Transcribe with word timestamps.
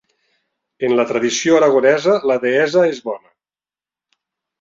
En 0.87 0.95
la 0.99 1.03
tradició 1.11 1.57
aragonesa 1.57 2.15
la 2.31 2.37
deessa 2.47 2.87
és 2.95 3.03
bona. 3.11 3.31